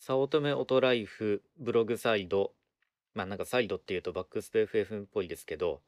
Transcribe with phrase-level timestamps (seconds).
[0.00, 2.52] 早乙女オトライフブログサイド。
[3.14, 5.80] まあなんかサイドっていうとバックスペース FM っぽいですけど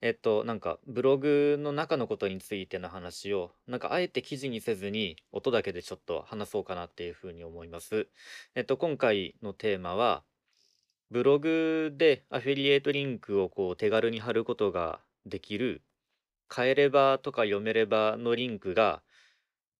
[0.00, 8.08] えっとなんかブログの中のことについての話をなんかあえて記事にせずに音だけでちょっと話そうかなっていうふうに思います。
[8.54, 10.24] えっと今回のテーマは
[11.10, 15.82] ブログでアフィリエイトリンクをこう手軽に貼ることができる
[16.48, 19.02] 買えればとか読めればのリンクが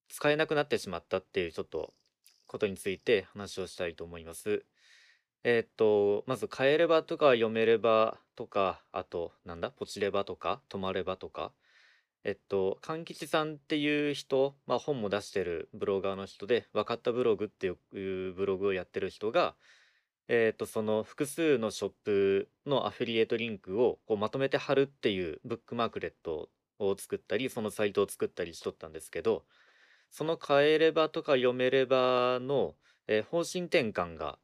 [0.09, 1.95] 使えなくなってしまったっていうちょっと
[2.51, 4.65] ことについて話をしたいと思います。
[5.45, 11.53] えっと、まず買えればとか読めればとか、あとなんだ、ポチればとか、止まればとか、
[12.25, 17.77] えっと、勘吉さんっていう人、まあ本も出してるブロガーの人で、分かったブログっていう
[18.35, 19.55] ブログをやってる人が、
[20.27, 29.45] えっと、その複数のショップのアフィリエイトリンクをこうまとめて貼るっていうブックマークレットを作ったり、そのサイトを作ったりしとったんですけど、
[30.11, 32.75] その買えればとか読めればの、
[33.07, 34.39] え方針転換が、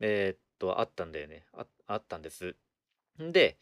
[0.00, 1.46] えーっと、あったんだよね。
[1.86, 2.56] あ、ったんです。
[3.18, 3.58] で、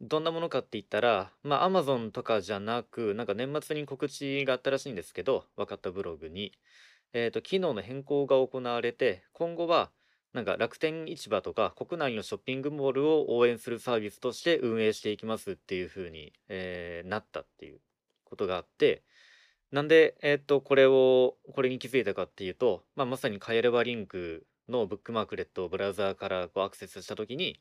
[0.00, 6.52] どんなものかって言ったら、まあ、Amazon とかじゃなく、なんか年末に告知があったらしいんですけど、分かったブログに、
[7.12, 9.90] えーっと、機能の変更が行われて、今後は、
[10.32, 17.80] なんか楽天市場とか国内のショッピングモールを応援するサービスとして運営していきますっていう風に、えーなったっていう
[18.24, 19.04] ことがあって、
[19.74, 27.60] なんで、えっと、これを、これに気づいたかっていうと、まあ、まさに買えればリンクのブックマークレットをブラウザーからこうアクセスしたときに、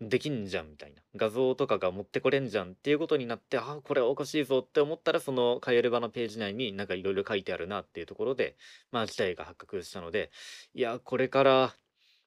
[0.00, 1.02] できんじゃんみたいな。
[1.16, 8.56] 画像とかが持ってこれんじゃんっていうことになって、ああ、これおかしいぞって思ったら、その買えればのページ内になんかいろいろ書いてあるなっていうところで、
[8.92, 10.30] まあ、事態が発覚したので、
[10.74, 11.74] いや、これから、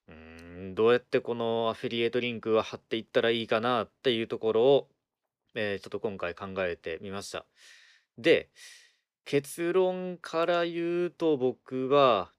[0.09, 0.13] うー
[0.71, 4.89] ん、どうやってこのアフィリエイトリンクは貼っていったらいいかなっていうところを、
[5.55, 7.45] えーちょっと今回考えてみました。
[8.17, 8.49] で、
[9.25, 12.31] 結論から言うと僕は、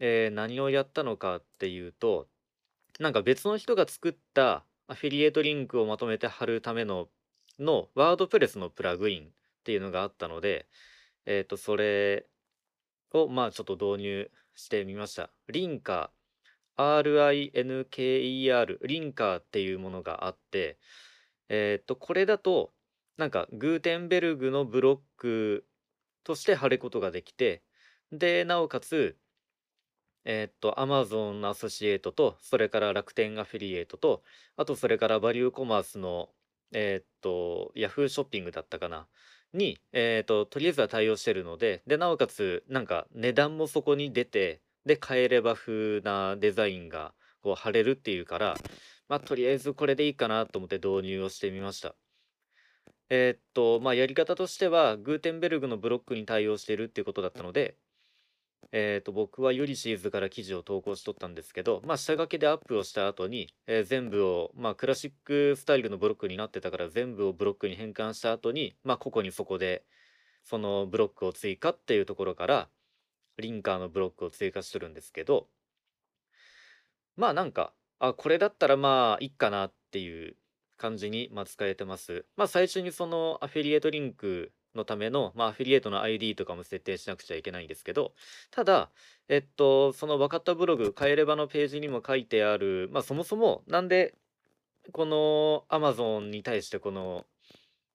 [0.00, 2.28] えー何をやったのかっていうと、
[3.00, 7.08] なんか別の人が作ったアフィリエイトリンクをまとめて貼るための、
[7.58, 9.30] のワードプレスのプラグインっ
[9.64, 10.68] ていうのがあったので、
[11.26, 12.26] えっと、それ
[13.12, 15.30] をまあちょっと導入してみました。
[15.48, 17.02] リンカー、
[17.56, 20.78] RINKER、リンカーっていうものがあって、
[21.48, 22.72] えっと、これだと、
[23.16, 25.66] なんかグーテンベルグのブロック
[26.24, 27.62] として貼ることができて、
[28.12, 29.16] で、なおかつ、
[30.24, 34.22] えーっと、Amazon アソシエイトと、それから楽天アフィリエイトと、
[34.56, 36.30] あとそれからバリューコマースの、
[36.72, 39.06] えーっと、Yahoo ショッピングだったかな、
[39.52, 48.56] に、えーっと、とりあえずは対応してるので、で、なおかつ、なんか値段もそこに出て、で、買えれば風なデザインがこう貼れるっていうから、
[49.08, 51.94] まあ、とりあえずこれでいいかなと思って導入をしてみました。
[53.10, 57.76] えーっと、まあ、やり方としては、グーテンベルグのブロックに対応しているっていうことだったので、
[58.72, 69.84] えーと、僕はユリシーズから記事を投稿しとったんですけど、まあ、下書きでアップをした後に、えー全部を、まあ、クラシックスタイルのブロックになってたから全部をブロックに変換した後に、まあ、ここにそこで、
[70.44, 72.68] そのブロックを追加っていうところから、
[73.38, 75.48] リンカーのブロックを追加しとるんですけど、
[77.16, 80.36] まあなんか、あ、これだったらまあいいかなっていう
[80.76, 82.24] 感じに、まあ、使えてます。
[82.36, 88.12] まあ最初にそのアフィリエイトリンクのための、まあ、アフィリエイトの ID とかも設定しなくちゃいけないんですけど、
[88.50, 88.90] ただ、
[89.28, 94.14] えっと、その分かったブログ、買えればのページにも書いてある、まあそもそもなんで
[94.92, 97.24] この Amazon に対してこの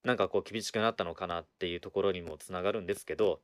[0.04, 3.40] なんかこう厳しくなったのかなっていうところにもつながるんですけど、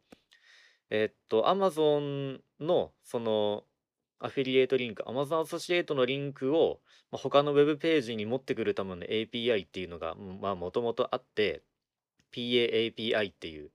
[0.91, 3.65] えっと、Amazon のその
[4.19, 11.63] アフィリエイトリンク、Amazon アソシエイトのリンクを、まあ、他のウェブページに持ってくるための API っていうのが、まあ、もともとあって、
[12.33, 13.71] PAAPI っていう、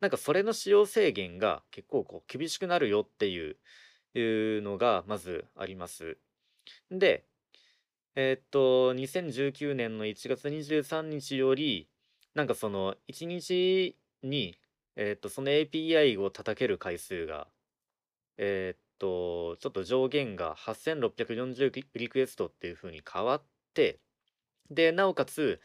[0.00, 3.56] なんかそれの使用制限が結構こう厳しくなるよっていう
[4.14, 6.16] いうのがまずあります。
[6.90, 7.24] で、
[8.14, 11.88] えーっと、2019年の1月23日より、
[12.34, 14.56] なんかその1日に、
[14.96, 17.48] えーっと、その API を叩ける回数が、
[18.38, 23.42] えーっと、ちょっと上限が8640リクエストっていう風に変わっ
[23.74, 24.00] て、
[24.70, 25.60] で、なおかつ、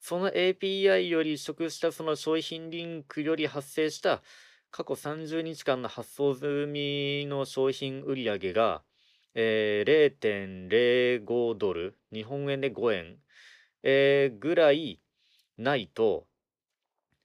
[0.00, 4.22] その API より取得したその商品リンクより発生した
[4.70, 8.82] 過去30日間の発送済みの商品売上が、
[9.34, 13.16] えー、0.05ドル、日本円で5円、
[13.82, 15.00] えーぐらい
[15.56, 16.26] ないと、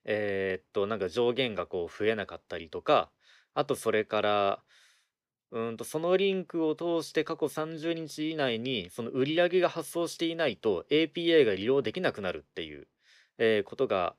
[0.05, 3.09] えーっと、なんか上限がこう増えなかったりとか、
[3.53, 4.63] あとそれから、
[5.53, 12.87] うんと、そのリンクを通して過去30日以内に、その売り上げが発送していないと API が利用できなくなるっていう、
[13.37, 14.15] えーことが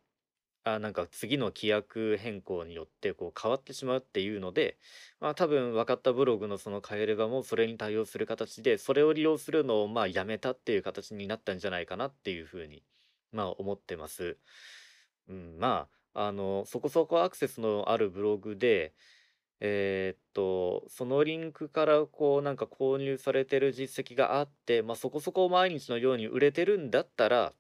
[0.64, 4.78] あ、なんか次の規約変更によってこう変わってしまうっていうので、
[5.20, 12.82] まあ、多分分かったブログのその変えればもそれに対応する形で、それを利用するのをまあやめたっていう形になったんじゃないかなっていうふうに、
[13.30, 14.38] まあ思ってます。
[15.28, 18.94] うん、まあ、あの、そこそこアクセスのあるブログで、
[19.60, 27.52] えーっと、そのリンクからこうなんか購入されてる実績があって、まあそこそこ毎日のように売れてるんだったら、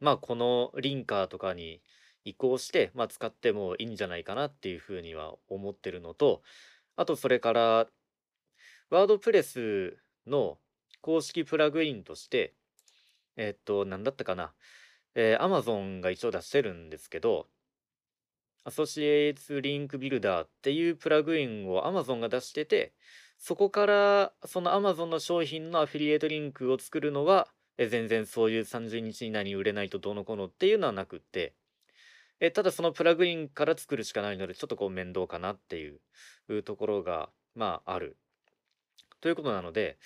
[0.00, 1.80] まあこのリンカーとかに
[2.24, 6.42] 移行して、まあ、使ってもいいんじゃないかなっていうふうには思ってるのと、
[6.96, 7.86] あとそれから、
[8.90, 9.96] ワードプレス
[10.26, 10.58] の
[11.00, 12.54] 公式プラグインとして、
[13.36, 14.52] えっと、なんだったかな。
[15.14, 17.48] えー、Amazon が一応出してるんですけど、
[18.64, 22.92] アソシエイツリンクビルダーっていうプラグインを Amazon が出してて、
[23.38, 27.48] そこからその Amazon の商品のアフィリエイトリンクを作るのは、
[27.78, 31.54] え全然そういう30日以内に売れないとどうのこうのっていうのはなくって、
[32.38, 35.96] えただそのプラグインから作るしかないので、ちょっとこう面倒かなってい
[36.48, 38.16] うところが、まあ、ある。
[39.20, 39.98] ということなので、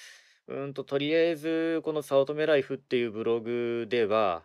[0.49, 4.45] うんと、とりあえず、この早乙女ライフっていうブログでは、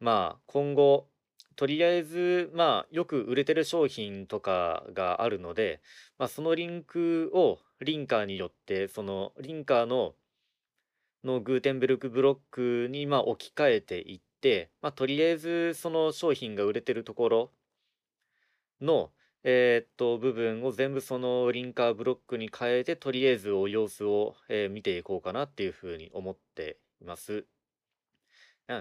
[0.00, 1.08] まあ、今後、
[1.56, 5.80] とりあえず、まあ、よく売れてる商品とかがあるので、
[6.18, 10.14] まあ、そのリンクをリンカーによって、そのリンカーの
[11.24, 17.50] のグーテンベルクブロックにまあ置き換えていって、まあ、とりあえずその商品が売れてるところ
[18.80, 19.10] の、
[19.44, 27.46] えーっと、部分を全部そのリンカーブロックに変えて、とりあえずお様子を、えー見ていこうかなっていうふうに思っています。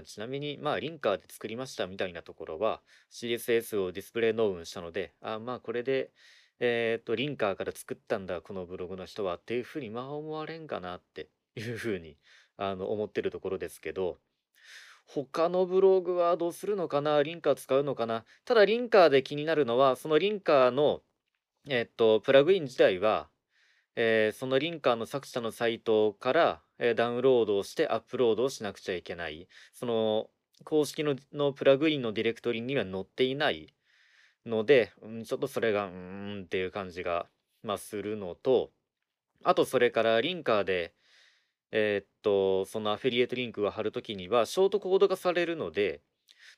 [0.05, 6.11] ちなみに、まあ、リンカーで作りましたみたいなところは、CSS をディスプレイノーウンしたので、あまあ、これで、
[6.59, 12.17] えーと、リンカーから作ったんだ、このブログの人はっていうふうに、まあ、思われんかなっていうふうに、
[12.57, 14.19] あの、思ってるところですけど、
[15.07, 18.25] 他のブログはどうするのかなリンカー使うのかな。
[18.43, 21.03] ただリンカーで気になるのは、そのリンカーの、
[21.69, 23.29] えっと、プラグイン自体は、
[23.95, 29.47] えーそのリンカーの作者のサイトから、えーダウンロードをしてアップロードをしなくちゃいけない。
[29.73, 30.29] その
[30.63, 33.73] 公式ののプラグインのディレクトリには載っていない
[34.45, 37.27] ので、うん、ちょっとそれがうーんっていう感じが、
[37.63, 38.71] まあ、するのと、
[39.43, 40.93] あとそれからリンカーで、
[41.71, 46.01] えーっと、そのアフィリエイトリンクを貼るときには、ショートコード化されるので、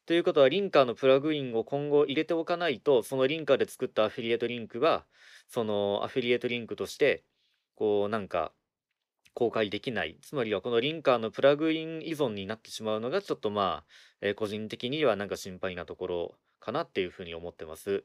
[0.05, 5.05] ということは、リンカーのプラグインを今後入れておかないと、そのリンカーで作ったアフィリエイトリンクは、
[5.47, 7.23] そのアフィリエイトリンクとして、
[7.75, 8.53] こう、なんか、
[9.33, 10.17] 公開できない。
[10.21, 13.91] つまりは、このリンカーのプラグイン依存になってしまうのが、ちょっとまあ、
[14.21, 18.03] えー個人的にはなんか心配なところかなっていうふうに思ってます。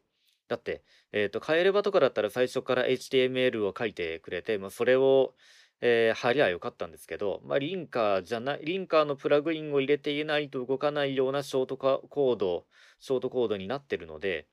[0.48, 0.82] だって、
[1.12, 5.34] えっと、変えればとかだったら最初から HTML を書いてくれて、まあ、それを、
[5.82, 12.66] えー貼りゃよかったんですけど、まあ、リンカーじゃない、リンカーのプラグインを入れていないと動かないようなショートコード、
[13.00, 14.46] ショートコードになってるので、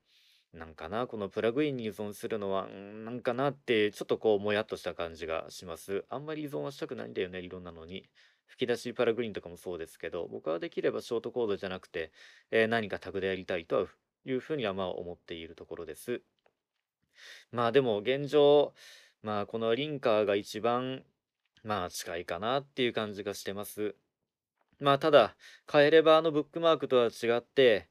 [0.52, 6.04] なんかな、このプラグインに依存するのは、んなんかなって、ちょっとこう、もやっとした感じがします。
[6.08, 8.08] あんまり依存はしたくないんだよね、いろんなのに。
[8.46, 12.10] 吹き出しプラグインとかもそうですけど、僕はできればショートコードじゃなくて、
[12.50, 13.88] えー何かタグでやりたいと
[14.24, 16.20] いうふうにはまあ思っているところです。
[17.52, 18.74] まあでも現状、
[19.22, 21.04] まあこのリンカーが一番
[21.62, 23.94] まあ近いかなっていう感じがしてます。
[24.78, 25.36] まあただ、
[25.70, 27.88] 変えればあのブックマークとは違って、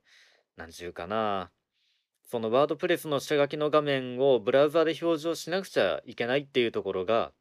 [0.58, 1.52] なんちゅうかな。
[2.24, 7.32] そのワードプレスの下書きの画面をブラウザで表示をしなくちゃいけないっていうところが、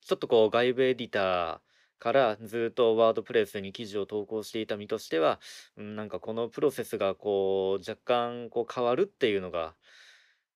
[0.00, 1.60] ちょっとこう外部エディター
[1.98, 5.40] からずっとワードプレスに記事を投稿していた身としては、
[5.76, 9.74] うんなんかこのプロセスがこう若干こう変わるっていうのが、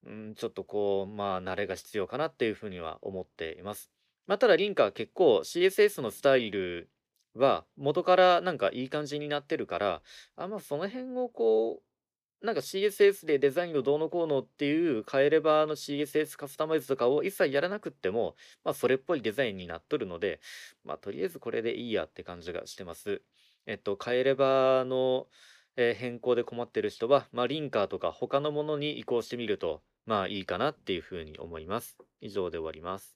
[0.04, 3.90] うん、ちょっとこう、まあ慣れが必要かなっていうふうには思っています。
[4.26, 6.90] まあただリンカは結構 CSS のスタイル
[7.34, 10.02] は元からなんかいい感じになってるから、
[10.36, 20.40] あまあその辺をこう、なんか CSS でデザインをどうのこうのっていう変えればの CSS カスタマイズとかを一切やらなくっても、まあそれっぽいデザインになっとるので、
[20.84, 23.22] まあとりあえずこれでいいやって感じがしてます。
[23.66, 25.28] えっと、変えればの、
[25.76, 31.98] え変更で困ってる人は、まあリンカーとか他のものに移行してみると、まあいいかなっていうふうに思います。
[32.20, 33.15] 以上で終わります。